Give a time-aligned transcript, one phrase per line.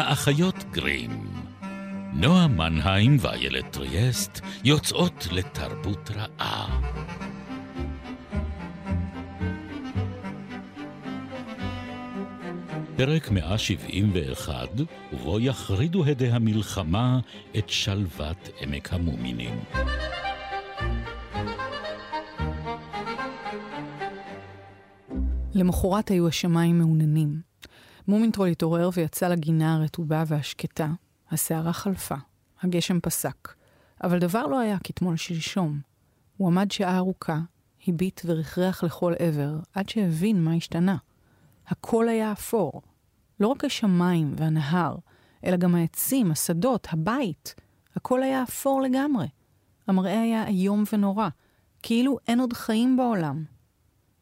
[0.00, 1.26] האחיות גרים.
[2.12, 6.80] נועה מנהיים ואיילת טריאסט יוצאות לתרבות רעה.
[12.96, 14.68] פרק 171,
[15.12, 17.20] ובו יחרידו הדי המלחמה
[17.58, 19.60] את שלוות עמק המומינים.
[25.54, 27.49] למחרת היו השמיים מעוננים.
[28.08, 30.88] מומינטרול התעורר ויצא לגינה הרטובה והשקטה.
[31.30, 32.14] הסערה חלפה,
[32.62, 33.54] הגשם פסק,
[34.04, 35.80] אבל דבר לא היה כתמול שלשום.
[36.36, 37.40] הוא עמד שעה ארוכה,
[37.88, 40.96] הביט ורכרח לכל עבר, עד שהבין מה השתנה.
[41.66, 42.82] הכל היה אפור.
[43.40, 44.96] לא רק השמיים והנהר,
[45.44, 47.54] אלא גם העצים, השדות, הבית.
[47.96, 49.28] הכל היה אפור לגמרי.
[49.86, 51.28] המראה היה איום ונורא,
[51.82, 53.44] כאילו אין עוד חיים בעולם.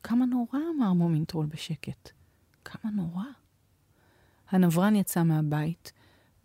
[0.03, 2.11] כמה נורא, אמר מומינטרול בשקט.
[2.65, 3.25] כמה נורא.
[4.51, 5.93] הנברן יצא מהבית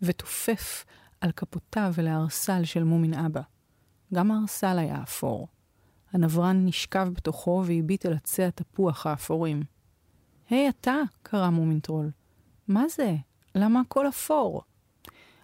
[0.02, 0.84] וטופף
[1.20, 3.40] על כפותיו ולערסל של מומין אבא.
[4.14, 5.48] גם הערסל היה אפור.
[6.12, 9.62] הנברן נשכב בתוכו והביט אל עצי התפוח האפורים.
[10.50, 12.10] היי, hey, אתה, קרא מומינטרול.
[12.68, 13.14] מה זה?
[13.54, 14.62] למה הכל אפור?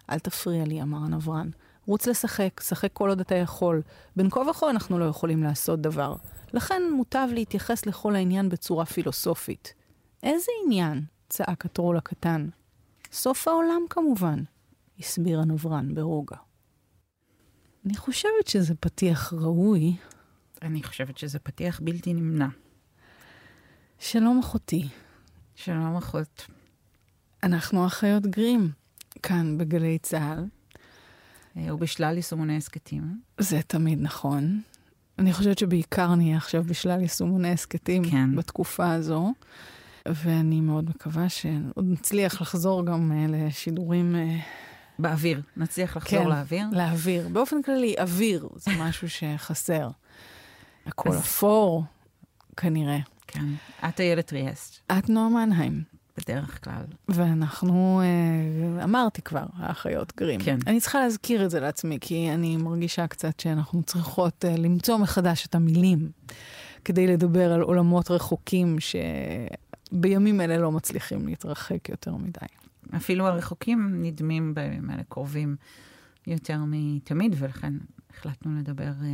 [0.09, 1.49] אל תפריע לי, אמר הנברן.
[1.85, 3.81] רוץ לשחק, שחק כל עוד אתה יכול.
[4.15, 6.15] בין כה וכה אנחנו לא יכולים לעשות דבר.
[6.53, 9.73] לכן מוטב להתייחס לכל העניין בצורה פילוסופית.
[10.23, 11.05] איזה עניין?
[11.31, 12.49] צעק הטרול הקטן.
[13.11, 14.39] סוף העולם כמובן,
[14.99, 16.37] הסביר הנברן ברוגע.
[17.85, 19.95] אני חושבת שזה פתיח ראוי.
[20.61, 22.47] אני חושבת שזה פתיח בלתי נמנע.
[23.99, 24.89] שלום אחותי.
[25.55, 26.47] שלום אחות.
[27.43, 28.71] אנחנו אחיות גרים,
[29.23, 30.45] כאן בגלי צה"ל.
[31.57, 33.21] אה, ובשלל יישומוני הסכתים.
[33.37, 34.61] זה תמיד נכון.
[35.19, 38.35] אני חושבת שבעיקר נהיה עכשיו בשלל יישומוני הסכתים כן.
[38.35, 39.33] בתקופה הזו.
[40.07, 44.15] ואני מאוד מקווה שעוד נצליח לחזור גם uh, לשידורים...
[44.15, 44.41] Uh,
[44.99, 46.65] באוויר, נצליח לחזור כן, לאוויר?
[46.71, 47.27] לאוויר.
[47.27, 49.89] באופן כללי, אוויר זה משהו שחסר.
[50.85, 51.83] הכל אפור,
[52.57, 52.99] כנראה.
[53.27, 53.45] כן.
[53.89, 54.91] את איילת טריאסט.
[54.97, 55.83] את נועה מנהיים.
[56.17, 56.83] בדרך כלל.
[57.09, 60.39] ואנחנו, uh, אמרתי כבר, האחיות גרים.
[60.39, 60.57] כן.
[60.67, 65.55] אני צריכה להזכיר את זה לעצמי, כי אני מרגישה קצת שאנחנו צריכות למצוא מחדש את
[65.55, 66.11] המילים,
[66.85, 68.95] כדי לדבר על עולמות רחוקים ש...
[69.91, 72.45] בימים אלה לא מצליחים להתרחק יותר מדי.
[72.95, 75.55] אפילו הרחוקים נדמים בימים האלה קרובים
[76.27, 77.73] יותר מתמיד, ולכן
[78.09, 79.05] החלטנו לדבר uh,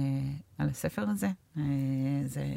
[0.57, 1.29] על הספר הזה.
[1.55, 1.59] Uh,
[2.25, 2.55] זה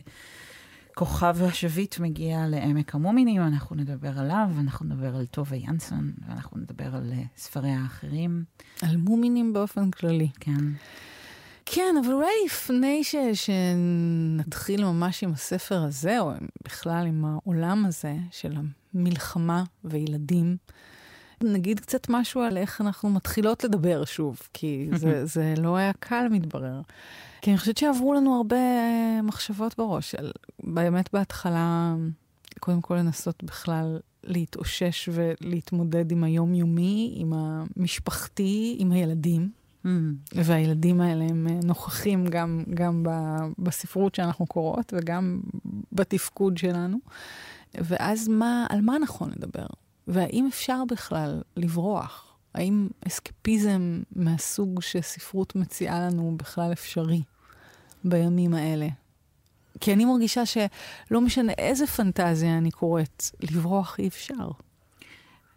[0.94, 6.96] כוכב השביט מגיע לעמק המומינים, אנחנו נדבר עליו, אנחנו נדבר על טובה ינסון, ואנחנו נדבר
[6.96, 8.44] על uh, ספריה האחרים.
[8.82, 10.28] על מומינים באופן כללי.
[10.40, 10.64] כן.
[11.72, 16.30] כן, אבל אולי לפני ש, שנתחיל ממש עם הספר הזה, או
[16.64, 18.54] בכלל עם העולם הזה של
[18.94, 20.56] המלחמה וילדים,
[21.42, 26.26] נגיד קצת משהו על איך אנחנו מתחילות לדבר שוב, כי זה, זה לא היה קל,
[26.30, 26.80] מתברר.
[27.40, 28.56] כי אני חושבת שעברו לנו הרבה
[29.22, 30.32] מחשבות בראש, על
[30.62, 31.94] באמת בהתחלה,
[32.60, 39.59] קודם כל לנסות בכלל להתאושש ולהתמודד עם היומיומי, עם המשפחתי, עם הילדים.
[39.84, 39.88] Mm.
[40.34, 43.06] והילדים האלה הם אה, נוכחים גם, גם
[43.58, 45.40] בספרות שאנחנו קוראות וגם
[45.92, 46.98] בתפקוד שלנו.
[47.74, 49.66] ואז מה, על מה נכון לדבר?
[50.08, 52.26] והאם אפשר בכלל לברוח?
[52.54, 57.22] האם אסקפיזם מהסוג שספרות מציעה לנו בכלל אפשרי
[58.04, 58.88] בימים האלה?
[59.80, 64.50] כי אני מרגישה שלא משנה איזה פנטזיה אני קוראת, לברוח אי אפשר.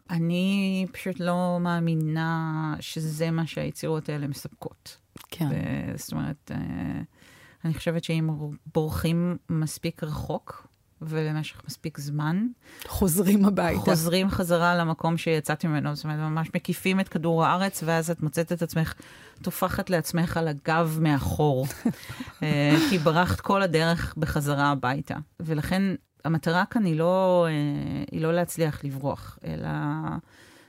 [0.10, 4.98] אני פשוט לא מאמינה שזה מה שהיצירות האלה מספקות.
[5.30, 5.50] כן.
[5.96, 6.52] זאת אומרת,
[7.66, 8.30] אני חושבת שאם
[8.74, 10.68] בורחים מספיק רחוק,
[11.08, 12.48] ולמשך מספיק זמן.
[12.88, 13.80] חוזרים הביתה.
[13.80, 18.52] חוזרים חזרה למקום שיצאתי ממנו, זאת אומרת, ממש מקיפים את כדור הארץ, ואז את מוצאת
[18.52, 18.94] את עצמך
[19.42, 21.68] טופחת לעצמך על הגב מאחור,
[22.90, 25.16] כי ברחת כל הדרך בחזרה הביתה.
[25.40, 25.82] ולכן
[26.26, 27.48] המטרה כאן היא לא,
[28.12, 29.70] היא לא להצליח לברוח, אלא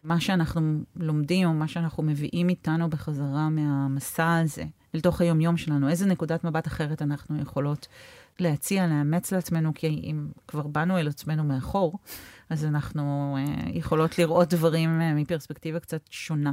[0.04, 4.64] מה שאנחנו לומדים, או מה שאנחנו מביאים איתנו בחזרה מהמסע הזה,
[4.94, 7.86] לתוך היומיום שלנו, איזה נקודת מבט אחרת אנחנו יכולות
[8.40, 11.98] להציע, לאמץ לעצמנו, כי אם כבר באנו אל עצמנו מאחור,
[12.50, 16.52] אז אנחנו uh, יכולות לראות דברים uh, מפרספקטיבה קצת שונה.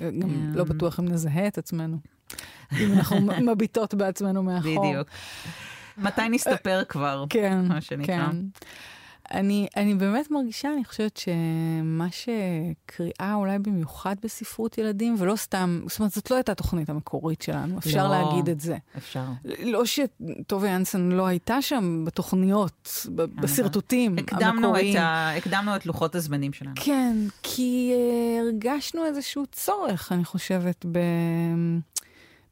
[0.00, 1.98] גם לא בטוח אם נזהה את עצמנו,
[2.80, 3.16] אם אנחנו
[3.52, 4.88] מביטות בעצמנו מאחור.
[4.88, 5.08] בדיוק.
[5.98, 8.16] מתי נסתפר כבר, כן, מה שנקרא.
[8.16, 8.36] כן.
[9.34, 15.98] אני, אני באמת מרגישה, אני חושבת שמה שקריאה אולי במיוחד בספרות ילדים, ולא סתם, זאת
[15.98, 18.76] אומרת, זאת לא הייתה התוכנית המקורית שלנו, אפשר לא, להגיד את זה.
[18.96, 19.24] אפשר.
[19.64, 24.96] לא שטובי ינסון לא הייתה שם בתוכניות, ב- בסרטוטים הקדמנו המקוריים.
[24.96, 25.34] את, ה...
[25.36, 26.74] הקדמנו את לוחות הזמנים שלנו.
[26.74, 30.98] כן, כי uh, הרגשנו איזשהו צורך, אני חושבת, ב...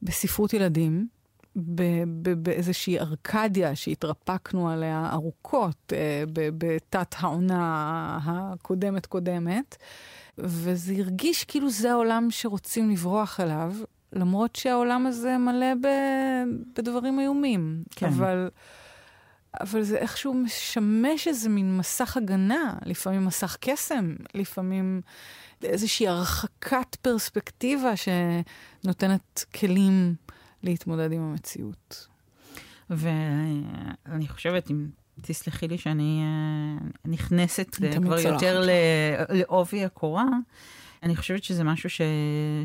[0.02, 1.06] בספרות ילדים,
[2.42, 5.92] באיזושהי ארקדיה שהתרפקנו עליה ארוכות
[6.32, 9.76] ב- בתת העונה הקודמת-קודמת,
[10.38, 13.74] וזה הרגיש כאילו זה העולם שרוצים לברוח אליו,
[14.12, 17.82] למרות שהעולם הזה מלא ב- בדברים איומים.
[17.96, 18.06] כן.
[18.06, 18.48] אבל...
[19.60, 25.00] אבל זה איכשהו משמש איזה מין מסך הגנה, לפעמים מסך קסם, לפעמים
[25.62, 30.14] איזושהי הרחקת פרספקטיבה שנותנת כלים
[30.62, 32.06] להתמודד עם המציאות.
[32.90, 34.88] ואני חושבת, אם
[35.22, 38.64] תסלחי לי שאני אה, נכנסת כבר יותר
[39.28, 40.26] לעובי הקורה,
[41.02, 42.00] אני חושבת שזה משהו ש...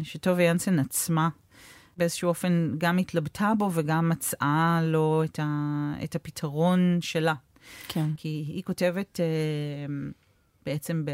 [0.03, 1.29] שטובי ינסן עצמה
[1.97, 5.93] באיזשהו אופן גם התלבטה בו וגם מצאה לו את, ה...
[6.03, 7.33] את הפתרון שלה.
[7.87, 8.09] כן.
[8.17, 9.25] כי היא כותבת אה,
[10.65, 11.11] בעצם ב...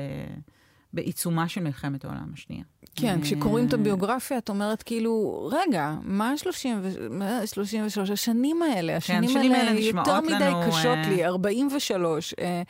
[0.94, 2.64] בעיצומה של מלחמת העולם השנייה.
[2.96, 8.98] כן, אה, כשקוראים את הביוגרפיה, את אומרת כאילו, רגע, מה 33 השנים האלה?
[8.98, 12.34] השנים כן, השנים האלה יותר מדי קשות אה, לי, 43.
[12.40, 12.62] אה,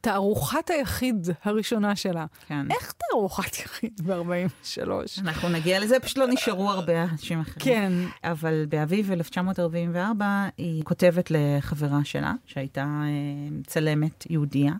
[0.00, 2.26] תערוכת היחיד הראשונה שלה.
[2.46, 2.70] כן.
[2.70, 4.88] איך תערוכת יחיד ב-43?
[5.20, 7.58] אנחנו נגיע לזה, פשוט לא נשארו הרבה אנשים אחרים.
[7.58, 7.92] כן.
[8.24, 13.02] אבל באביב 1944 היא כותבת לחברה שלה, שהייתה
[13.66, 14.72] צלמת יהודייה.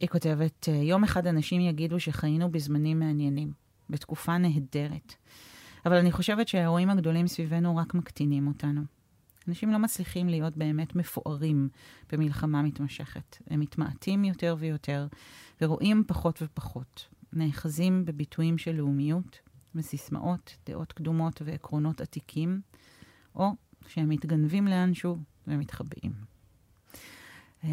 [0.00, 3.52] היא כותבת, אה, יום אחד אנשים יגידו שחיינו בזמנים מעניינים,
[3.90, 5.14] בתקופה נהדרת.
[5.86, 8.82] אבל אני חושבת שהאירועים הגדולים סביבנו רק מקטינים אותנו.
[9.48, 11.68] אנשים לא מצליחים להיות באמת מפוארים
[12.12, 13.36] במלחמה מתמשכת.
[13.50, 15.06] הם מתמעטים יותר ויותר,
[15.62, 17.08] ורואים פחות ופחות.
[17.32, 19.38] נאחזים בביטויים של לאומיות,
[19.74, 22.60] בסיסמאות, דעות קדומות ועקרונות עתיקים,
[23.34, 23.50] או
[23.88, 26.35] שהם מתגנבים לאנשהו ומתחבאים.
[27.64, 27.70] אה,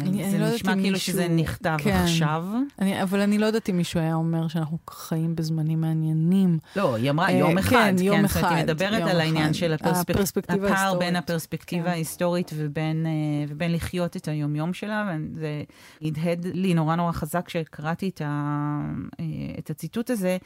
[0.00, 1.90] אני זה לא נשמע כאילו מישהו- שזה נכתב כן.
[1.90, 2.44] עכשיו.
[2.78, 6.58] אני, אבל אני לא יודעת אם מישהו היה אומר שאנחנו חיים בזמנים מעניינים.
[6.76, 7.92] לא, היא אמרה אה, יום כן, אחד.
[8.00, 9.52] יום זאת אומרת, היא אחד, מדברת יום על העניין אחד.
[9.54, 10.10] של הפרספק...
[10.10, 10.98] הפרספקטיבה הפער ההיסטורית.
[11.06, 11.90] בין הפרספקטיבה כן.
[11.90, 13.10] ההיסטורית ובין, אה,
[13.48, 15.16] ובין לחיות את היומיום שלה.
[15.34, 15.62] וזה
[16.02, 18.80] הדהד לי נורא נורא חזק כשקראתי את, ה...
[19.20, 19.24] אה,
[19.58, 20.36] את הציטוט הזה,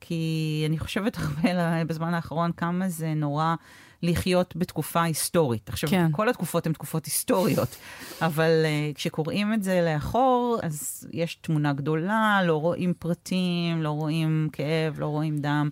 [0.00, 3.54] כי אני חושבת הרבה בזמן האחרון כמה זה נורא
[4.02, 5.68] לחיות בתקופה היסטורית.
[5.68, 6.08] עכשיו, כן.
[6.12, 7.76] כל התקופות הן תקופות היסטוריות,
[8.26, 14.48] אבל uh, כשקוראים את זה לאחור, אז יש תמונה גדולה, לא רואים פרטים, לא רואים
[14.52, 15.68] כאב, לא רואים דם.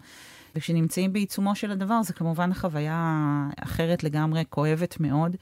[0.56, 3.22] וכשנמצאים בעיצומו של הדבר, זה כמובן חוויה
[3.60, 5.36] אחרת לגמרי, כואבת מאוד.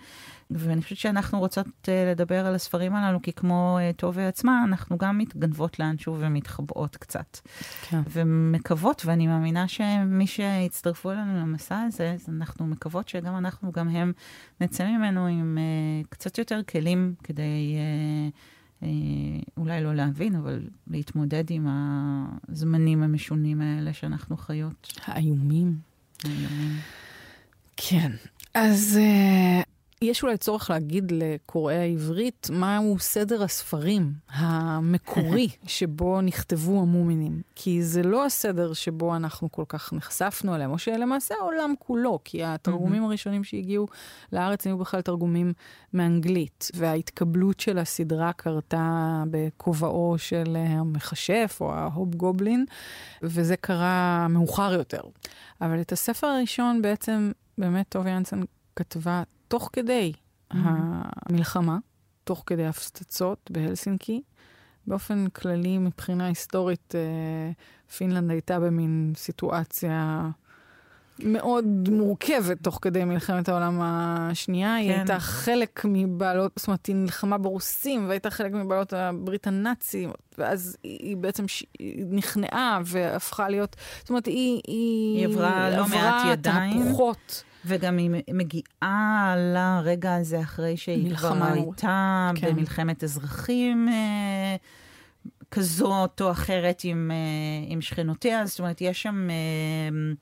[0.50, 4.98] ואני חושבת שאנחנו רוצות uh, לדבר על הספרים הללו, כי כמו uh, טובי עצמה, אנחנו
[4.98, 7.38] גם מתגנבות לאנשהו ומתחבאות קצת.
[7.82, 8.00] כן.
[8.10, 14.12] ומקוות, ואני מאמינה שמי שיצטרפו אלינו למסע הזה, אז אנחנו מקוות שגם אנחנו, גם הם,
[14.60, 17.76] נצא ממנו עם uh, קצת יותר כלים כדי
[18.80, 18.86] uh,
[19.56, 24.92] אולי לא להבין, אבל להתמודד עם הזמנים המשונים האלה שאנחנו חיות.
[25.06, 25.78] האיומים.
[26.24, 26.76] הימים.
[27.76, 28.12] כן.
[28.54, 28.98] אז
[30.02, 37.42] יש אולי צורך להגיד לקוראי העברית מהו סדר הספרים המקורי שבו נכתבו המומינים.
[37.54, 42.44] כי זה לא הסדר שבו אנחנו כל כך נחשפנו אליהם, או שלמעשה העולם כולו, כי
[42.44, 43.86] התרגומים הראשונים שהגיעו
[44.32, 45.52] לארץ היו בכלל תרגומים
[45.92, 52.64] מאנגלית, וההתקבלות של הסדרה קרתה בכובעו של המכשף או ההופ גובלין,
[53.22, 55.02] וזה קרה מאוחר יותר.
[55.60, 58.44] אבל את הספר הראשון בעצם באמת טובי ינסון
[58.76, 60.12] כתבה תוך כדי
[60.52, 60.56] Mhm.
[60.56, 61.78] המלחמה,
[62.24, 64.22] תוך כדי הפצצות בהלסינקי.
[64.86, 67.50] באופן כללי, מבחינה היסטורית, אה,
[67.96, 70.28] פינלנד הייתה במין סיטואציה
[71.18, 74.74] מאוד מורכבת תוך כדי מלחמת העולם השנייה.
[74.74, 74.98] היא כן.
[74.98, 80.98] הייתה חלק מבעלות, זאת אומרת, היא נלחמה ברוסים והייתה חלק מבעלות הברית הנאצים, ואז היא
[81.02, 81.64] היא בעצם ש...
[81.78, 86.82] היא נכנעה והפכה להיות, זאת אומרת, היא, היא, היא עברה לא מעט ידיים.
[86.82, 87.44] תהפוכות.
[87.66, 91.44] וגם היא מגיעה לרגע הזה אחרי שהיא כבר.
[91.44, 92.52] הייתה כן.
[92.52, 94.56] במלחמת אזרחים אה,
[95.50, 100.12] כזאת או אחרת עם, אה, עם שכנותיה, זאת אומרת, יש שם אה,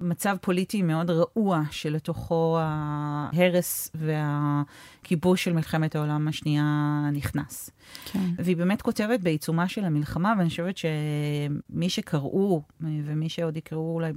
[0.00, 6.64] מצב פוליטי מאוד רעוע שלתוכו ההרס והכיבוש של מלחמת העולם השנייה
[7.12, 7.70] נכנס.
[8.04, 8.30] כן.
[8.38, 14.12] והיא באמת כותבת בעיצומה של המלחמה, ואני חושבת שמי שקראו, ומי שעוד יקראו אולי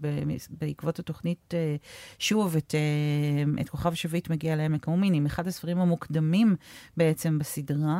[0.49, 1.75] בעקבות התוכנית אה,
[2.19, 6.55] שוב את, אה, את כוכב שביט מגיע לעמק המומינים, אחד הספרים המוקדמים
[6.97, 7.99] בעצם בסדרה.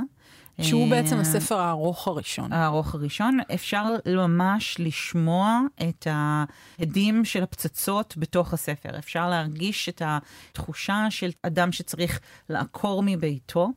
[0.61, 2.53] שהוא בעצם הספר הארוך הראשון.
[2.53, 3.37] הארוך הראשון.
[3.53, 8.97] אפשר ממש לשמוע את ההדים של הפצצות בתוך הספר.
[8.99, 13.69] אפשר להרגיש את התחושה של אדם שצריך לעקור מביתו.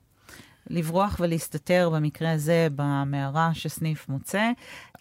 [0.70, 4.50] לברוח ולהסתתר, במקרה הזה, במערה שסניף מוצא.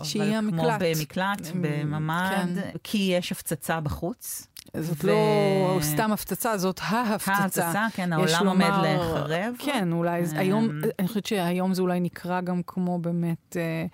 [0.03, 0.59] שהיא המקלט.
[0.59, 2.71] כמו במקלט, בממ"ד, כן.
[2.83, 4.47] כי יש הפצצה בחוץ.
[4.77, 5.07] זאת ו...
[5.07, 7.33] לא סתם הפצצה, זאת ההפצצה.
[7.33, 9.55] ההפצצה, כן, העולם עומד להיחרב.
[9.59, 10.37] כן, אולי, um...
[10.37, 13.57] היום, אני חושבת שהיום זה אולי נקרא גם כמו באמת...
[13.57, 13.85] אה,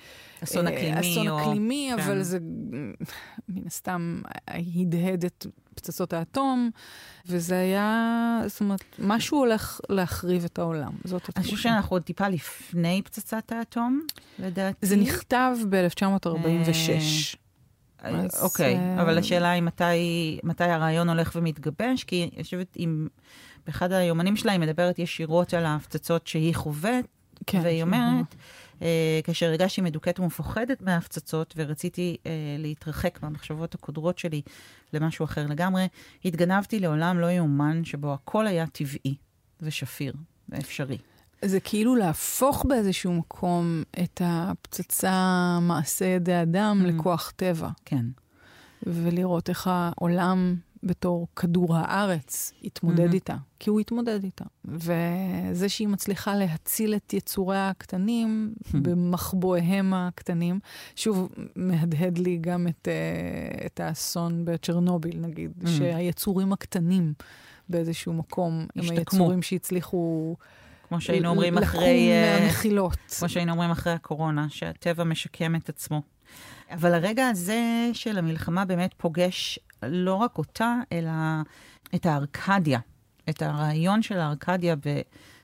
[0.43, 0.99] אסון אקלימי.
[0.99, 1.97] אסון אקלימי, או...
[1.99, 2.23] אבל כן.
[2.23, 2.39] זה
[3.49, 5.45] מן הסתם הדהד את
[5.75, 6.69] פצצות האטום,
[7.25, 11.39] וזה היה, זאת אומרת, משהו הולך להחריב את העולם, זאת התחושה.
[11.39, 14.01] אני חושבת שאנחנו עוד טיפה לפני פצצת האטום,
[14.39, 14.85] לדעתי.
[14.85, 17.37] זה נכתב ב-1946.
[18.41, 23.07] אוקיי, אה, אבל השאלה היא מתי, מתי הרעיון הולך ומתגבש, כי אני חושבת, אם
[23.65, 27.05] באחד היומנים שלה היא מדברת ישירות על ההפצצות שהיא חווית,
[27.47, 28.35] כן, והיא אומרת,
[28.81, 34.41] אה, כאשר הרגשתי מדוכאת ומפוחדת מההפצצות, ורציתי אה, להתרחק מהמחשבות הקודרות שלי
[34.93, 35.87] למשהו אחר לגמרי,
[36.25, 39.15] התגנבתי לעולם לא יאומן שבו הכל היה טבעי
[39.61, 40.13] ושפיר
[40.49, 40.97] ואפשרי.
[41.41, 46.87] זה כאילו להפוך באיזשהו מקום את הפצצה מעשה ידי אדם mm.
[46.87, 47.69] לכוח טבע.
[47.85, 48.05] כן.
[48.83, 53.13] ולראות איך העולם בתור כדור הארץ התמודד mm-hmm.
[53.13, 54.45] איתה, כי הוא התמודד איתה.
[54.65, 58.77] וזה שהיא מצליחה להציל את יצוריה הקטנים mm-hmm.
[58.81, 60.59] במחבואיהם הקטנים,
[60.95, 65.69] שוב, מהדהד לי גם את, uh, את האסון בצ'רנוביל, נגיד, mm-hmm.
[65.69, 67.13] שהיצורים הקטנים
[67.69, 70.35] באיזשהו מקום, הם היצורים שהצליחו...
[70.89, 72.09] כמו שהיינו אומרים אחרי...
[72.09, 72.97] לקום מהמחילות.
[73.19, 76.01] כמו שהיינו אומרים אחרי הקורונה, שהטבע משקם את עצמו.
[76.71, 81.11] אבל הרגע הזה של המלחמה באמת פוגש לא רק אותה, אלא
[81.95, 82.79] את הארקדיה,
[83.29, 84.75] את הרעיון של הארקדיה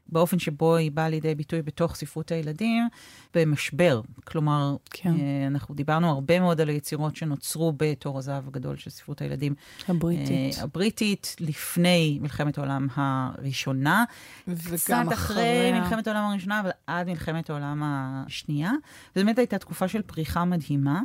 [0.09, 2.87] באופן שבו היא באה לידי ביטוי בתוך ספרות הילדים,
[3.33, 4.01] במשבר.
[4.23, 5.13] כלומר, כן.
[5.13, 9.55] אה, אנחנו דיברנו הרבה מאוד על היצירות שנוצרו בתור הזהב הגדול של ספרות הילדים.
[9.87, 10.57] הבריטית.
[10.57, 14.03] אה, הבריטית, לפני מלחמת העולם הראשונה.
[14.47, 18.71] וגם קצת אחרי אחרי מלחמת העולם הראשונה, אבל עד מלחמת העולם השנייה.
[19.15, 21.01] זו באמת הייתה תקופה של פריחה מדהימה.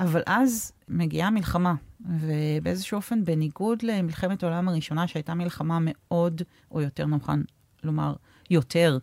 [0.00, 7.06] אבל אז מגיעה מלחמה, ובאיזשהו אופן, בניגוד למלחמת העולם הראשונה, שהייתה מלחמה מאוד, או יותר
[7.06, 7.42] נכון
[7.84, 8.14] לומר,
[8.50, 8.98] יותר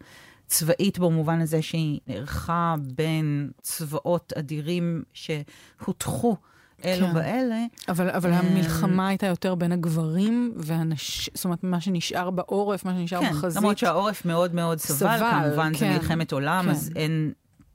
[0.48, 6.38] צבאית במובן הזה שהיא נערכה בין צבאות אדירים שהוטחו
[6.86, 7.14] אלו כן.
[7.14, 7.66] באלה.
[7.90, 11.30] אבל, אבל המלחמה הייתה יותר בין הגברים והנש...
[11.34, 13.54] זאת אומרת, מה שנשאר בעורף, מה שנשאר כן, בחזית.
[13.54, 15.80] כן, למרות שהעורף מאוד מאוד סבל, סבל כמובן, כן.
[15.80, 16.70] זה מלחמת עולם, כן.
[16.70, 17.34] אז אין,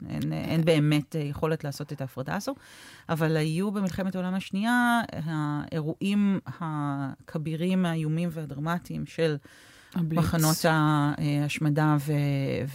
[0.08, 2.54] אין, אין באמת יכולת לעשות את ההפרדה הזו.
[3.08, 9.36] אבל היו במלחמת העולם השנייה האירועים הכבירים, האיומים והדרמטיים של
[9.94, 10.18] הבליץ.
[10.18, 11.96] מחנות ההשמדה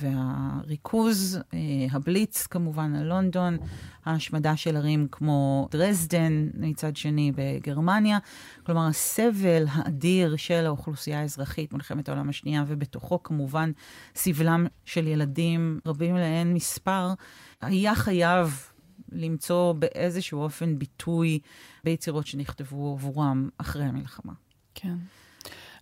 [0.01, 1.59] והריכוז, אה,
[1.91, 3.57] הבליץ כמובן על לונדון,
[4.05, 8.17] ההשמדה של ערים כמו דרזדן מצד שני בגרמניה.
[8.65, 13.71] כלומר, הסבל האדיר של האוכלוסייה האזרחית במלחמת העולם השנייה, ובתוכו כמובן
[14.15, 17.13] סבלם של ילדים רבים לאין מספר,
[17.61, 18.69] היה חייב
[19.11, 21.39] למצוא באיזשהו אופן ביטוי
[21.83, 24.33] ביצירות שנכתבו עבורם אחרי המלחמה.
[24.75, 24.95] כן.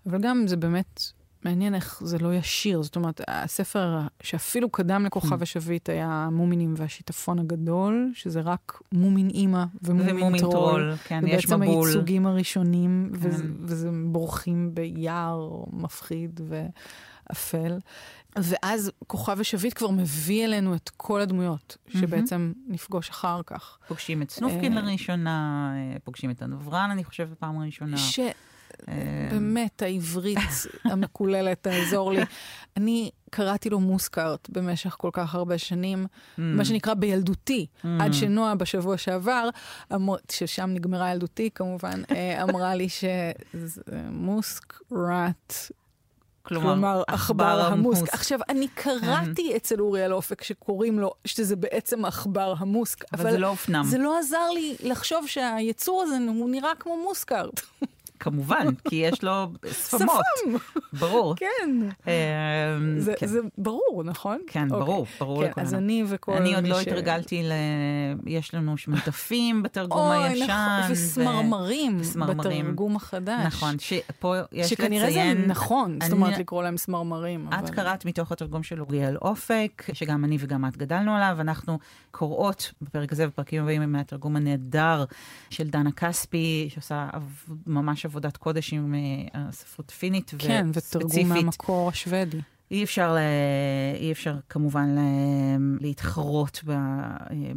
[0.06, 1.02] אבל גם זה באמת
[1.46, 2.84] מעניין איך זה לא ישיר.
[2.84, 5.44] זאת אומרת, הספר שאפילו קדם לכוכב mm.
[5.44, 10.52] השביט היה מומינים והשיטפון הגדול, שזה רק מומין אימא ומומין, ומומין טרול.
[10.52, 10.94] טרול.
[11.04, 11.68] כן, יש מבול.
[11.68, 13.28] ובעצם הייצוגים הראשונים, כן.
[13.64, 16.42] וזה, בורחים ביער מפחיד
[17.30, 17.78] ואפל.
[18.36, 22.74] ואז כוכב השביט כבר מביא אלינו את כל הדמויות, שבעצם mm-hmm.
[22.74, 23.78] נפגוש אחר כך.
[23.88, 27.98] פוגשים את סנופקין אה, לראשונה, אה, פוגשים את הנברן, אני חושבת, בפעם הראשונה.
[28.86, 28.90] ש...
[29.32, 30.40] באמת, העברית
[30.86, 32.22] המקוללת תעזור לי.
[32.78, 36.42] אני קראתי לו מוסקארט במשך כל כך הרבה שנים, mm.
[36.42, 37.88] מה שנקרא בילדותי, mm.
[38.00, 39.50] עד שנועה בשבוע שעבר,
[39.94, 42.88] אמר, ששם נגמרה ילדותי כמובן, אה, אמרה לי
[43.90, 45.54] שמוסקראט
[46.44, 48.14] כלומר, כלומר עכבר המוסק.
[48.14, 53.14] עכשיו, אני קראתי אצל אוריאל אופק שקוראים לו, שזה בעצם עכבר המוסק.
[53.14, 53.84] אבל, אבל זה לא הופנם.
[53.84, 57.62] זה לא עזר לי לחשוב שהיצור הזה, הוא נראה כמו מוסקארט.
[58.22, 60.22] כמובן, כי יש לו שפמות.
[60.40, 60.58] שפם.
[61.00, 61.36] ברור.
[61.36, 61.80] כן.
[62.98, 63.28] זה, כן.
[63.28, 64.42] זה ברור, נכון?
[64.48, 64.80] כן, אוקיי.
[64.86, 65.68] ברור, ברור כן, לכולנו.
[65.68, 67.52] אז אני וכל אני עוד מי לא ש- התרגלתי ל...
[68.26, 69.32] יש לנו שמטפים
[69.64, 70.44] בתרגום אוי, הישן.
[70.44, 72.66] נכון, ו- וסמרמרים וסמרמרים.
[72.66, 73.46] בתרגום החדש.
[73.46, 75.42] נכון, שפה יש שכנראה לציין...
[75.42, 77.48] זה נכון, זאת אומרת לקרוא להם סמרמרים.
[77.50, 81.38] את אבל- קראת מתוך התרגום של אוריאל אופק, שגם אני וגם את גדלנו עליו.
[81.40, 81.80] אנחנו
[82.12, 85.06] קוראות בפרק הזה, בפרקים הבאים, מהתרגום הנהדר
[85.50, 87.10] של דנה כספי, שעושה
[87.68, 89.00] ממש עבודת קודש עם אה,
[89.34, 91.28] הספרות פינית, כן, ותרגום וספציפית.
[91.28, 92.42] מהמקור השוודי.
[92.72, 93.18] אי אפשר, ל...
[94.00, 95.00] אי אפשר כמובן ל...
[95.80, 96.74] להתחרות ב...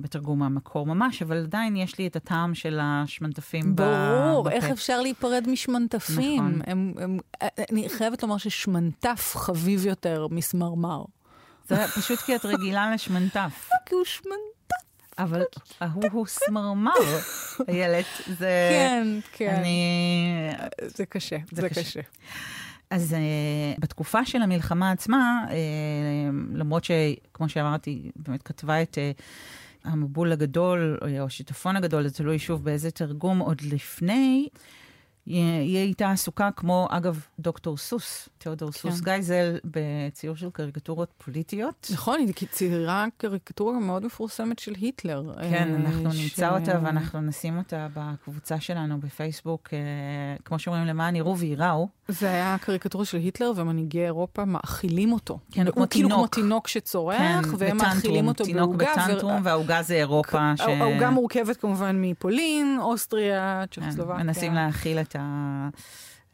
[0.00, 3.82] בתרגום מהמקור ממש, אבל עדיין יש לי את הטעם של השמנטפים ב...
[3.82, 4.50] ברור.
[4.50, 6.42] איך אפשר להיפרד משמנטפים?
[6.42, 6.60] נכון.
[6.66, 7.18] הם, הם,
[7.70, 11.04] אני חייבת לומר ששמנטף חביב יותר מסמרמר.
[11.68, 13.68] זה פשוט כי את רגילה לשמנטף.
[13.86, 14.53] כי הוא שמנטף.
[15.18, 15.42] אבל
[15.80, 16.92] ההוא הוא סמרמר,
[17.68, 18.04] איילת.
[18.26, 18.68] זה...
[18.70, 19.54] כן, כן.
[19.54, 20.50] אני...
[20.80, 21.82] זה קשה, זה זה קשה.
[21.82, 22.00] קשה.
[22.90, 25.52] אז uh, בתקופה של המלחמה עצמה, uh,
[26.54, 29.22] למרות שכמו שאמרתי, באמת כתבה את uh,
[29.84, 34.48] המבול הגדול, או או השיטפון הגדול, זה תלוי שוב באיזה תרגום, עוד לפני,
[35.26, 38.78] היא הייתה עסוקה כמו, אגב, דוקטור סוס, תיאודור כן.
[38.78, 41.90] סוס גייזל, בציור של קריקטורות פוליטיות.
[41.92, 45.22] נכון, היא ציירה קריקטורה מאוד מפורסמת של היטלר.
[45.40, 49.78] כן, אה, אנחנו ש- נמצא אותה ואנחנו נשים אותה בקבוצה שלנו בפייסבוק, אה,
[50.44, 51.88] כמו שאומרים, למען יראו וייראו.
[52.08, 55.38] זה היה קריקטורה של היטלר, ומנהיגי אירופה מאכילים אותו.
[55.52, 56.34] כן, הוא כמו כאילו כמו תינוק.
[56.34, 58.86] תינוק שצורח, כן, והם מאכילים אותו תינוק בעוגה.
[58.96, 60.52] ו- בטנטרום, והעוגה זה אירופה.
[60.56, 60.60] ש...
[60.60, 64.24] העוגה מורכבת כמובן מפולין, אוסטריה, כן, צ'כוסלובקיה.
[64.24, 65.68] מנסים להאכיל את ה...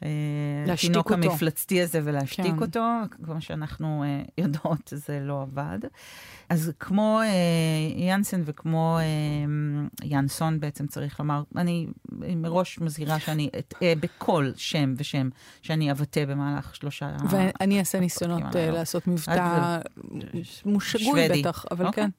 [0.03, 0.09] אה,
[0.67, 1.23] להשתיק התינוק אותו.
[1.23, 2.61] המפלצתי הזה ולהשתיק כן.
[2.61, 2.83] אותו,
[3.25, 5.79] כמו שאנחנו אה, יודעות, זה לא עבד.
[6.49, 11.87] אז כמו אה, יאנסן וכמו אה, יאנסון בעצם צריך לומר, אני
[12.35, 15.29] מראש מזהירה שאני אטעה בכל שם ושם
[15.61, 17.15] שאני אבטא במהלך שלושה...
[17.29, 18.71] ואני אעשה ניסיונות אה.
[18.71, 19.79] לעשות מבטא
[20.65, 21.29] מושגוי.
[21.29, 22.03] בטח, אבל אוקיי.
[22.03, 22.09] כן.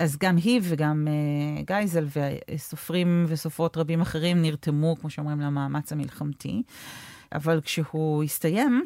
[0.00, 2.06] אז גם היא וגם uh, גייזל
[2.54, 6.62] וסופרים וסופרות רבים אחרים נרתמו, כמו שאומרים, למאמץ המלחמתי.
[7.32, 8.84] אבל כשהוא הסתיים,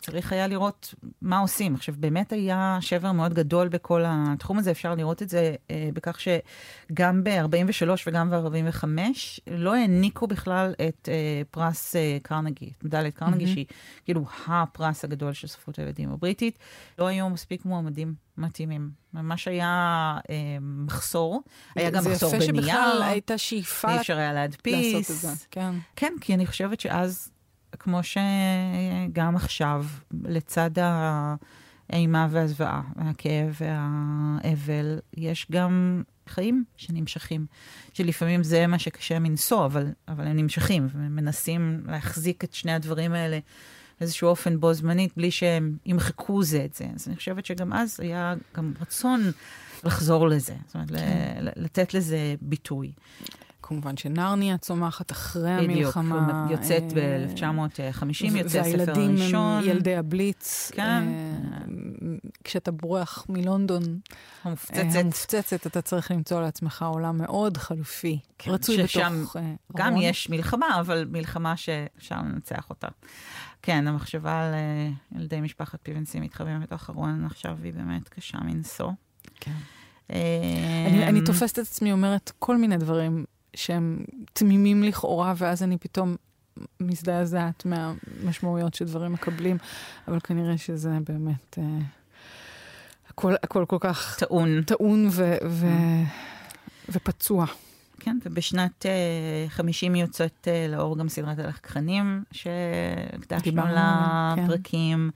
[0.00, 1.74] צריך היה לראות מה עושים.
[1.74, 6.18] עכשיו, באמת היה שבר מאוד גדול בכל התחום הזה, אפשר לראות את זה אה, בכך
[6.20, 8.84] שגם ב-43 וגם ב-45
[9.46, 13.54] לא העניקו בכלל את אה, פרס אה, קרנגי, את מדליית קרנגי, מהמם.
[13.54, 13.66] שהיא
[14.04, 16.58] כאילו הפרס הגדול של ספרות הילדים הבריטית.
[16.98, 18.90] לא היו מספיק מועמדים מתאימים.
[19.14, 21.42] ממש היה אה, מחסור.
[21.76, 22.66] היה גם מחסור זה יפה בנייר.
[22.66, 24.94] שבכלל הייתה שאיפה אי אפשר היה להדפיס.
[24.94, 25.46] לעשות את זה.
[25.50, 25.74] כן.
[25.96, 27.30] כן, כי אני חושבת שאז,
[27.78, 29.86] כמו שגם עכשיו,
[30.24, 30.70] לצד
[31.90, 37.46] האימה והזוועה, והכאב והאבל, יש גם חיים שנמשכים,
[37.92, 43.38] שלפעמים זה מה שקשה מנשוא, אבל, אבל הם נמשכים, ומנסים להחזיק את שני הדברים האלה
[44.00, 46.86] באיזשהו אופן בו זמנית, בלי שהם ימחקו זה את זה.
[46.94, 49.20] אז אני חושבת שגם אז היה גם רצון
[49.84, 51.44] לחזור לזה, זאת אומרת, כן.
[51.56, 52.92] לתת לזה ביטוי.
[53.68, 56.46] כמובן שנרניה צומחת אחרי בדיוק, המלחמה.
[56.50, 59.58] יוצאת אה, ב-1950, יוצא הספר והילדים הראשון.
[59.58, 60.70] הם ילדי הבליץ.
[60.74, 60.82] כן.
[60.82, 61.36] אה,
[62.44, 63.88] כשאתה בורח מלונדון אה,
[64.44, 65.00] המופצצת.
[65.00, 68.18] המופצצת, אתה צריך למצוא לעצמך עולם מאוד חלופי.
[68.38, 70.02] כן, רצוי ששם בתוך אה, גם ארון.
[70.02, 72.88] יש מלחמה, אבל מלחמה שאפשר לנצח אותה.
[73.62, 74.54] כן, המחשבה על
[75.16, 78.90] ילדי משפחת פיבנסי מתחבאים בתוך ארון עכשיו היא באמת קשה מנשוא.
[79.40, 79.52] כן.
[80.12, 83.24] אה, אני, אני תופסת את עצמי אומרת כל מיני דברים
[83.58, 86.16] שהם תמימים לכאורה, ואז אני פתאום
[86.80, 89.56] מזדעזעת מהמשמעויות שדברים מקבלים,
[90.08, 91.58] אבל כנראה שזה באמת...
[91.58, 91.78] אה,
[93.08, 94.62] הכל, הכל כל כך טעון.
[94.62, 95.66] טעון ו, ו,
[96.88, 97.46] ופצוע.
[98.00, 104.46] כן, ובשנת uh, 50 יוצאת uh, לאור גם סדרת הלחכנים, שהקדשנו לה עליה, כן.
[104.46, 105.10] פרקים.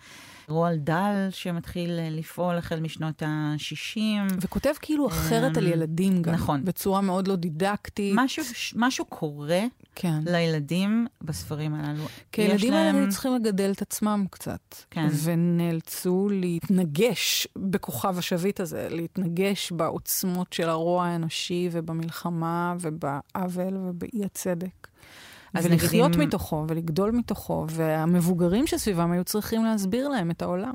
[0.48, 4.00] רועל דל, שמתחיל אה, לפעול החל משנות ה-60.
[4.40, 6.32] וכותב כאילו אחרת על אמ, ילדים גם.
[6.34, 6.64] נכון.
[6.64, 8.12] בצורה מאוד לא דידקטית.
[8.16, 8.44] משהו,
[8.76, 9.60] משהו קורה
[9.94, 10.20] כן.
[10.26, 12.04] לילדים בספרים הללו.
[12.32, 14.74] כי הילדים האלה להם- צריכים לגדל את עצמם קצת.
[14.90, 15.08] כן.
[15.24, 24.88] ונאלצו להתנגש בכוכב השביט הזה, להתנגש בעוצמות של הרוע האנושי ובמלחמה ובעוול ובאי הצדק.
[25.54, 30.74] אז ולחיות נגיד אם- מתוכו ולגדול מתוכו, והמבוגרים שסביבם היו צריכים להסביר להם את העולם.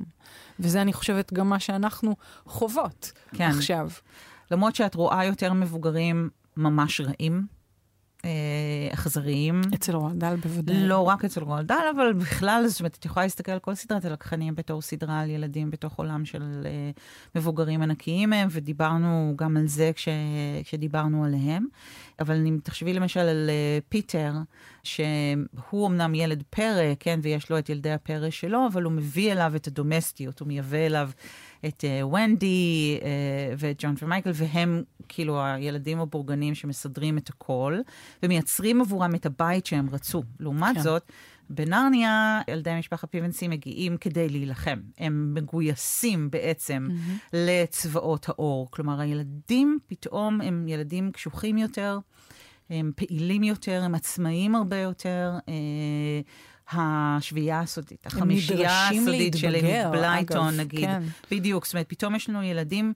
[0.60, 3.50] וזה, אני חושבת, גם מה שאנחנו חוות כן.
[3.50, 3.90] עכשיו.
[4.52, 7.48] למרות שאת רואה יותר מבוגרים ממש רעים,
[8.94, 9.62] אכזריים.
[9.74, 10.88] אצל רועל דל בוודאי.
[10.88, 14.06] לא רק אצל רועל דל, אבל בכלל, זאת אומרת, את יכולה להסתכל על כל סדרת
[14.06, 17.00] הלקחנים בתור סדרה על ילדים בתוך עולם של uh,
[17.36, 20.08] מבוגרים ענקיים מהם, ודיברנו גם על זה כש,
[20.64, 21.66] כשדיברנו עליהם.
[22.20, 24.34] אבל אם תחשבי למשל על uh, פיטר,
[24.84, 29.52] שהוא אמנם ילד פרא, כן, ויש לו את ילדי הפרא שלו, אבל הוא מביא אליו
[29.56, 31.10] את הדומסטיות, הוא מייבא אליו
[31.68, 33.04] את ונדי uh,
[33.58, 37.80] ואת ג'ון ומייקל, והם כאילו הילדים הבורגנים שמסדרים את הכל,
[38.24, 40.24] ומייצרים עבורם את הבית שהם רצו.
[40.40, 40.82] לעומת כן.
[40.82, 41.12] זאת,
[41.50, 44.80] בנרניה, ילדי משפחת פיבנסי מגיעים כדי להילחם.
[44.98, 47.28] הם מגויסים בעצם mm-hmm.
[47.34, 48.72] לצבאות האור.
[48.72, 52.00] כלומר, הילדים פתאום הם ילדים קשוחים יותר,
[52.70, 55.32] הם פעילים יותר, הם עצמאיים הרבה יותר.
[55.50, 56.22] אה,
[56.72, 59.56] השביעייה הסודית, החמישייה הסודית של
[59.92, 60.86] בלייטון, נגיד.
[60.86, 61.04] כן.
[61.32, 62.94] בדיוק, זאת אומרת, פתאום יש לנו ילדים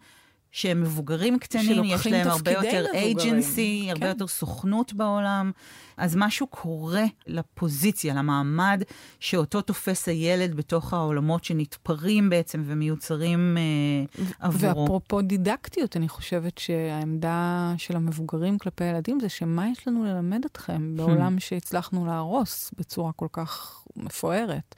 [0.52, 4.08] שהם מבוגרים קטנים, יש להם הרבה יותר אייג'נסי, הרבה כן.
[4.08, 5.52] יותר סוכנות בעולם.
[5.98, 8.84] אז משהו קורה לפוזיציה, למעמד
[9.20, 14.82] שאותו תופס הילד בתוך העולמות שנתפרים בעצם ומיוצרים אה, עבורו.
[14.82, 20.96] ואפרופו דידקטיות, אני חושבת שהעמדה של המבוגרים כלפי הילדים זה שמה יש לנו ללמד אתכם
[20.96, 24.76] בעולם שהצלחנו להרוס בצורה כל כך מפוארת.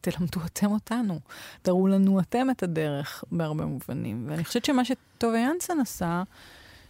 [0.00, 1.20] תלמדו אתם אותנו,
[1.62, 4.24] תראו לנו אתם את הדרך בהרבה מובנים.
[4.28, 6.22] ואני חושבת שמה שטובה יאנסן עשה,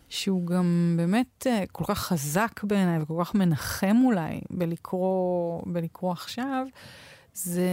[0.08, 6.66] שהוא גם באמת uh, כל כך חזק בעיניי וכל כך מנחם אולי בלקרוא, בלקרוא עכשיו,
[7.34, 7.70] זה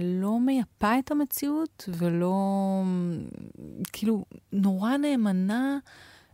[0.00, 2.34] לא מייפה את המציאות ולא,
[3.92, 5.78] כאילו, נורא נאמנה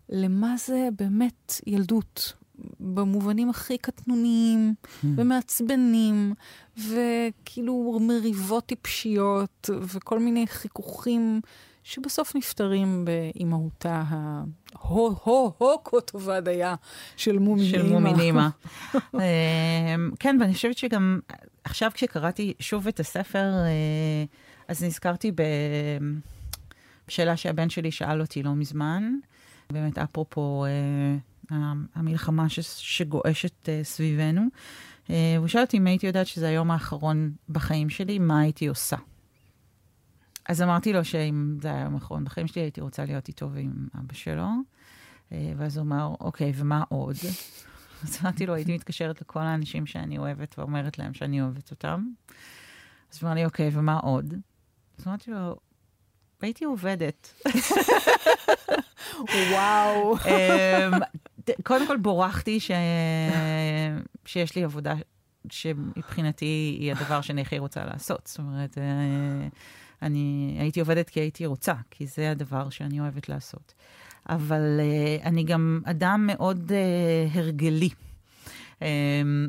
[0.09, 2.33] למה זה באמת ילדות.
[2.81, 5.07] במובנים הכי קטנוניים mm.
[5.16, 6.35] ומעצבנים,
[6.77, 11.40] וכאילו מריבות טיפשיות, וכל מיני חיכוכים
[11.85, 14.03] שבסוף נפתרים באימהותה
[14.81, 16.75] הו-הו-הו כה טובה דייה
[17.16, 18.51] של מומי של מומי נימה.
[18.94, 19.20] אמ,
[20.18, 21.20] כן, ואני חושבת שגם
[21.64, 24.25] עכשיו כשקראתי שוב את הספר, אה,
[24.68, 25.33] אז נזכרתי
[27.09, 29.14] בשאלה שהבן שלי שאל אותי לא מזמן,
[29.70, 30.70] באמת אפרופו אה,
[31.95, 34.43] המלחמה שגועשת אה, סביבנו.
[35.39, 38.97] הוא שאל אותי אם הייתי יודעת שזה היום האחרון בחיים שלי, מה הייתי עושה.
[40.49, 43.89] אז אמרתי לו שאם זה היה היום האחרון בחיים שלי, הייתי רוצה להיות איתו ועם
[43.99, 44.49] אבא שלו.
[45.33, 47.17] אה, ואז הוא אמר, אוקיי, ומה עוד?
[48.05, 52.05] אז אמרתי לו, הייתי מתקשרת לכל האנשים שאני אוהבת ואומרת להם שאני אוהבת אותם.
[53.13, 54.35] אז הוא אמר לי, אוקיי, ומה עוד?
[54.99, 55.57] אז אמרתי לו,
[56.41, 57.35] הייתי עובדת.
[59.53, 60.17] וואו.
[61.63, 62.71] קודם כל בורחתי ש...
[64.25, 64.95] שיש לי עבודה
[65.51, 68.27] שמבחינתי היא הדבר שאני הכי רוצה לעשות.
[68.27, 69.49] זאת אומרת, אה,
[70.03, 73.75] אני הייתי עובדת כי הייתי רוצה, כי זה הדבר שאני אוהבת לעשות.
[74.29, 77.89] אבל uh, אני גם אדם מאוד uh, הרגלי.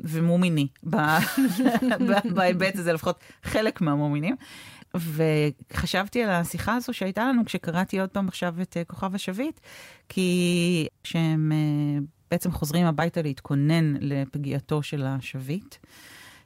[0.04, 0.68] ומומיני,
[2.36, 4.36] בהיבט הזה, לפחות חלק מהמומינים.
[4.96, 9.60] וחשבתי על השיחה הזו שהייתה לנו כשקראתי עוד פעם עכשיו את uh, כוכב השביט,
[10.10, 15.76] כי כשהם uh, בעצם חוזרים הביתה להתכונן לפגיעתו של השביט,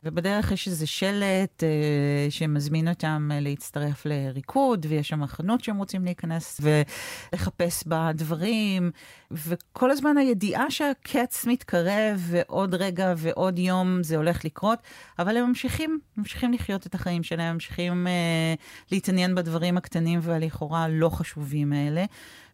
[0.05, 6.05] ובדרך יש איזה שלט אה, שמזמין אותם אה, להצטרף לריקוד, ויש שם חנות שהם רוצים
[6.05, 8.91] להיכנס ולחפש בה דברים,
[9.31, 14.79] וכל הזמן הידיעה שהקץ מתקרב, ועוד רגע ועוד יום זה הולך לקרות,
[15.19, 18.53] אבל הם ממשיכים, ממשיכים לחיות את החיים שלהם, ממשיכים אה,
[18.91, 22.05] להתעניין בדברים הקטנים והלכאורה לא חשובים האלה.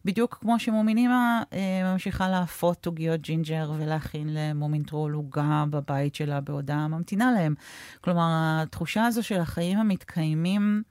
[0.06, 6.88] בדיוק כמו שמומין אימא אה, ממשיכה לאפות עוגיות ג'ינג'ר ולהכין למומינטרול עוגה בבית שלה בעודה
[6.88, 7.56] ממתינה להם.
[8.02, 8.30] כלומר,
[8.62, 10.84] התחושה הזו של החיים המתקיימים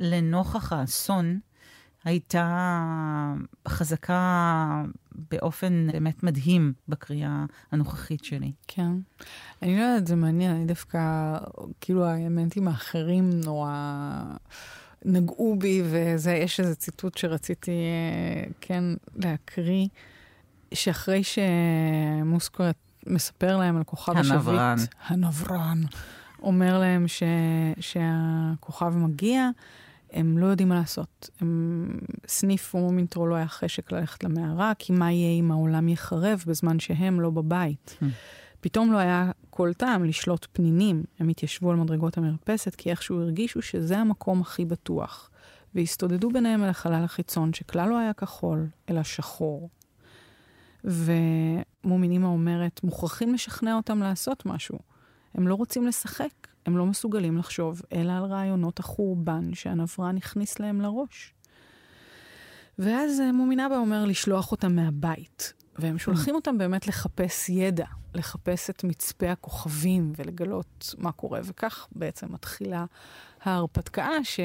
[0.00, 1.38] לנוכח האסון,
[2.04, 3.34] הייתה
[3.68, 4.82] חזקה
[5.30, 8.52] באופן באמת מדהים בקריאה הנוכחית שלי.
[8.68, 8.90] כן.
[9.62, 10.98] אני לא יודעת, זה מעניין, אני דווקא,
[11.80, 13.72] כאילו האלמנטים האחרים נורא...
[15.04, 15.82] נגעו בי,
[16.20, 18.84] ויש איזה ציטוט שרציתי אה, כן
[19.16, 19.86] להקריא,
[20.74, 25.82] שאחרי שמוסקוט מספר להם על כוכב השביט, הנברן, הנברן,
[26.42, 27.22] אומר להם ש,
[27.80, 29.48] שהכוכב מגיע,
[30.12, 31.30] הם לא יודעים מה לעשות.
[31.40, 31.90] הם,
[32.28, 37.20] סניף ומומינטרו לא היה חשק ללכת למערה, כי מה יהיה אם העולם יחרב בזמן שהם
[37.20, 37.98] לא בבית.
[38.66, 41.04] פתאום לא היה כל טעם לשלוט פנינים.
[41.18, 45.30] הם התיישבו על מדרגות המרפסת, כי איכשהו הרגישו שזה המקום הכי בטוח.
[45.74, 49.70] והסתודדו ביניהם אל החלל החיצון, שכלל לא היה כחול, אלא שחור.
[50.84, 54.78] ומומינימה אומרת, מוכרחים לשכנע אותם לעשות משהו.
[55.34, 60.80] הם לא רוצים לשחק, הם לא מסוגלים לחשוב אלא על רעיונות החורבן שהנברן הכניס להם
[60.80, 61.34] לראש.
[62.78, 69.30] ואז מומינבה אומר לשלוח אותם מהבית, והם שולחים אותם באמת לחפש ידע, לחפש את מצפה
[69.30, 72.84] הכוכבים ולגלות מה קורה, וכך בעצם מתחילה
[73.42, 74.40] ההרפתקה ש...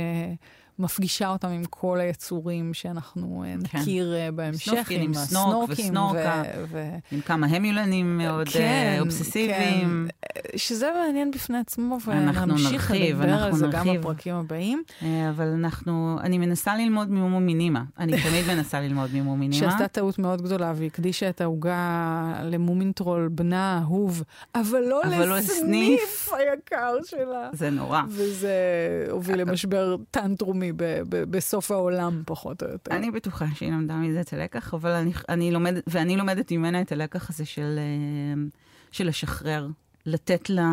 [0.79, 3.77] מפגישה אותם עם כל היצורים שאנחנו אה, כן.
[3.79, 4.35] נכיר כן.
[4.35, 6.65] בהמשך, סנופקים, עם הסנוק וסנוקה, ו...
[6.69, 6.95] ו...
[7.11, 10.07] עם כמה המולנים מאוד אה, כן, אובססיביים.
[10.23, 14.83] כן, שזה מעניין בפני עצמו, ונמשיך לדבר על זה גם בפרקים הבאים.
[15.29, 17.83] אבל אנחנו, אני מנסה ללמוד ממומו מינימה.
[17.99, 19.69] אני תמיד מנסה ללמוד ממומו מינימה.
[19.69, 24.23] שעשתה טעות מאוד גדולה והקדישה את העוגה למומינטרול, בנה האהוב,
[24.55, 27.49] אבל לא אבל לא לסניף היקר שלה.
[27.53, 28.01] זה נורא.
[28.07, 28.51] וזה
[29.09, 29.95] הוביל למשבר
[30.61, 32.95] טנטרומי בסוף העולם, פחות או יותר.
[32.95, 36.91] אני בטוחה שהיא למדה מזה את הלקח, אבל אני, אני לומדת, ואני לומדת ממנה את
[36.91, 38.43] הלקח הזה של, אה,
[38.91, 39.67] של לשחרר,
[40.05, 40.69] לתת לה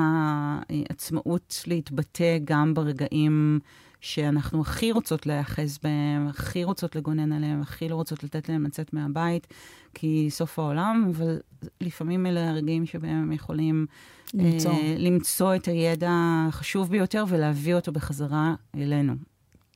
[0.89, 3.59] עצמאות להתבטא גם ברגעים
[4.01, 8.93] שאנחנו הכי רוצות להיאחז בהם, הכי רוצות לגונן עליהם, הכי לא רוצות לתת להם לצאת
[8.93, 9.47] מהבית,
[9.95, 11.39] כי סוף העולם, אבל
[11.81, 13.87] לפעמים אלה הרגעים שבהם הם יכולים
[14.35, 14.71] למצוא.
[14.71, 16.11] אה, למצוא את הידע
[16.49, 19.15] החשוב ביותר ולהביא אותו בחזרה אלינו.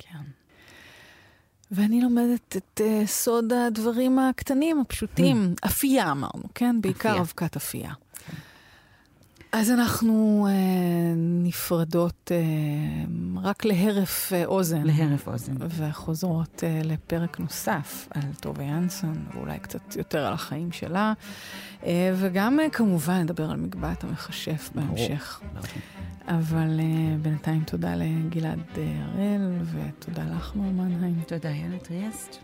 [0.09, 0.19] כן.
[1.71, 5.55] ואני לומדת את uh, סוד הדברים הקטנים, הפשוטים.
[5.55, 5.67] Mm.
[5.67, 6.77] אפייה אמרנו, כן?
[6.81, 7.93] בעיקר אבקת אפייה.
[8.27, 8.33] כן.
[9.53, 10.53] אז אנחנו uh,
[11.17, 14.83] נפרדות uh, רק להרף uh, אוזן.
[14.83, 15.55] להרף אוזן.
[15.69, 21.13] וחוזרות uh, לפרק נוסף על טובה ינסון, ואולי קצת יותר על החיים שלה.
[21.81, 21.85] Uh,
[22.15, 25.41] וגם uh, כמובן נדבר על מגבעת המכשף בהמשך.
[25.53, 25.67] ברור.
[26.29, 31.23] אבל uh, בינתיים תודה לגלעד uh, הראל, ותודה לך, מר מנהיים.
[31.27, 32.37] תודה, יאללה טריאסט.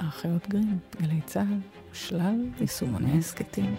[0.00, 1.58] האחיות גרים, גלי צה"ל,
[1.92, 3.74] שלל יישומוני הסכתים.